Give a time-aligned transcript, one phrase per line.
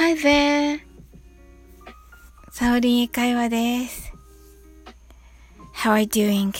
[0.00, 0.78] Hi there!
[2.52, 4.12] サオリン会話です。
[5.74, 6.54] How are you doing?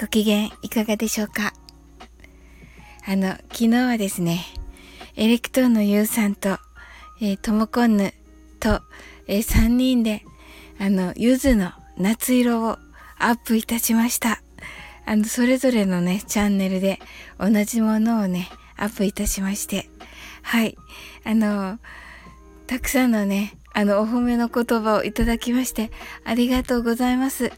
[0.00, 1.52] ご機嫌いかがでしょうか？
[3.04, 4.44] あの、昨日はですね、
[5.16, 6.50] エレクトーンのユウさんと、
[7.20, 8.14] えー、トモコンヌ
[8.60, 8.80] と、
[9.26, 10.22] えー、3人で、
[10.78, 12.78] あの、ゆずの夏色を
[13.18, 14.40] アップいたしました。
[15.04, 17.00] あの、それぞれのね、チャンネルで
[17.40, 19.90] 同じものをね、アップいたしまして、
[20.42, 20.78] はい。
[21.24, 21.80] あの、
[22.72, 25.90] たくさんのね、あの、お褒めの言葉をいただきまして、
[26.24, 27.52] ありがとうございます。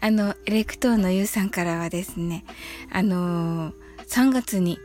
[0.00, 2.44] あの、エレクトーンのゆうさんからはですね、
[2.92, 3.72] あの
[4.06, 4.78] 3月に、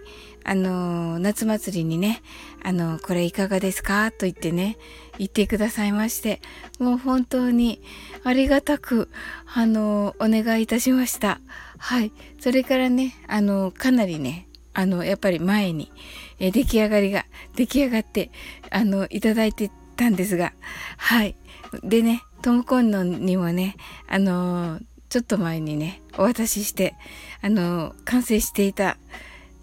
[0.43, 2.23] あの夏祭りにね、
[2.63, 4.09] あのこれいかがですか？
[4.09, 4.79] と言ってね、
[5.19, 6.41] 言ってくださいまして、
[6.79, 7.79] もう本当に
[8.23, 9.09] ありがたく、
[9.53, 11.39] あのお願いいたしました。
[11.77, 12.11] はい。
[12.39, 15.91] それからね、あのかなりね、あの、やっぱり前に、
[16.37, 17.25] え出来上がりが、
[17.55, 18.29] 出来上がって、
[18.69, 20.53] あの、いただいてたんですが、
[20.97, 21.35] はい。
[21.83, 23.75] でね、トムコンノンにもね、
[24.07, 26.93] あのちょっと前にね、お渡しして、
[27.41, 28.97] あの完成していた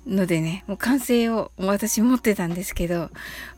[0.06, 3.10] のでね、もう完成を私持ってたんですけど、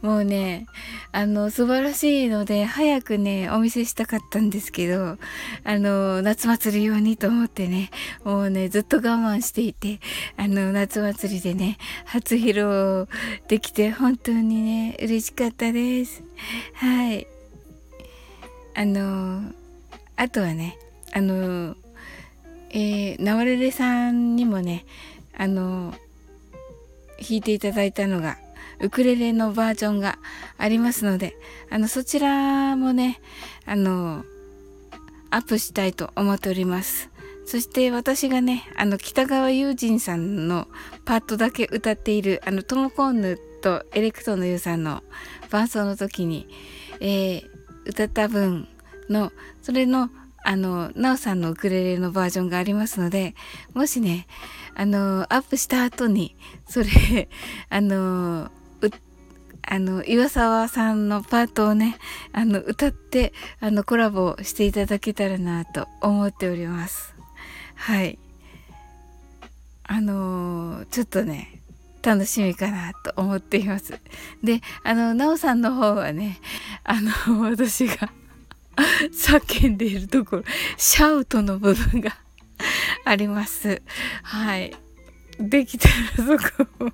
[0.02, 0.66] もうね、
[1.10, 5.16] あの、素晴らしいので、早くね、お見せしたかったんですけど、
[5.64, 7.90] あの、夏祭り用にと思ってね、
[8.24, 10.00] もうね、ずっと我慢していて、
[10.36, 13.08] あの、夏祭りでね、初披露
[13.48, 16.22] できて、本当にね、嬉しかったです。
[16.74, 17.26] はい。
[18.74, 19.50] あの、
[20.16, 20.78] あとはね、
[21.12, 21.74] あの、
[22.70, 24.84] えー、ナワレレさんにもね、
[25.36, 25.94] あの、
[27.20, 28.38] 弾いていただいたのが、
[28.80, 30.18] ウクレレのバージョンが
[30.58, 31.36] ありますので、
[31.70, 33.20] あの、そちらもね、
[33.66, 34.24] あの、
[35.30, 37.10] アップしたいと思っております。
[37.46, 40.68] そして私がね、あの、北川友人さんの
[41.04, 45.02] パートだけ歌っている、あの、トモコンヌとエレクトのユウさんの
[45.50, 46.48] 伴奏の時に、
[47.00, 47.42] えー、
[47.86, 48.68] 歌った分
[49.10, 50.10] の、それの
[50.44, 53.34] あの、なおさんのウクレレのバージョンがありますので、
[53.72, 54.26] もしね、
[54.74, 56.36] あの、アップした後に、
[56.68, 57.28] それ、
[57.70, 58.50] あの、
[59.66, 61.96] あの、岩沢さんのパートをね、
[62.32, 67.14] あの、歌って、あの、コラボしていただけたらなと思っております。
[67.74, 68.18] はい。
[69.86, 71.60] あのちょっとね、
[72.02, 74.00] 楽しみかなと思っています。
[74.42, 76.38] で、あの、なおさんの方はね、
[76.84, 78.10] あの、 私が
[79.12, 80.44] 叫んでいるところ、
[80.76, 82.16] シャウトの部分が
[83.04, 83.82] あります。
[84.22, 84.74] はい。
[85.38, 86.92] できたらそこを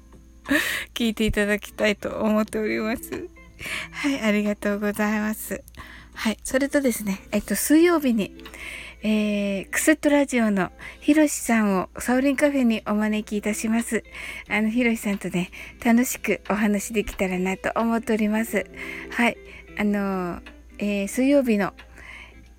[0.95, 3.29] 聞いていただきたいと思っております。
[3.93, 5.63] はい、ありがとうございます。
[6.15, 8.33] はい、それとですね、えっと、水曜日に、
[9.03, 10.71] えー、クスットラジオの
[11.01, 14.05] ひろしさんをサウリンカフェにお招きいたします。
[14.49, 15.51] あの、ひろしさんとね、
[15.85, 18.67] 楽しくお話できたらなと思っております。
[19.11, 19.37] はい、
[19.79, 21.75] あのーえー、水曜日の、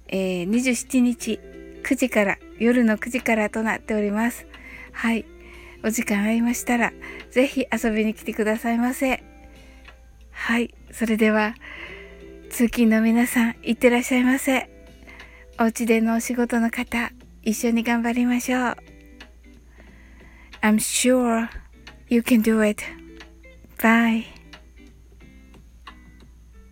[0.07, 1.39] えー、27日
[1.83, 4.45] 9時から夜の9時からとなっております。
[4.93, 5.25] はい。
[5.83, 6.93] お時間ありましたら、
[7.31, 9.23] ぜひ遊びに来てくださいませ。
[10.29, 10.73] はい。
[10.91, 11.55] それでは、
[12.51, 14.69] 通勤の皆さん、いってらっしゃいませ。
[15.59, 17.11] お家でのお仕事の方、
[17.41, 18.77] 一緒に頑張りましょう。
[20.61, 21.49] I'm sure
[22.09, 22.83] you can do it.
[23.79, 24.40] Bye.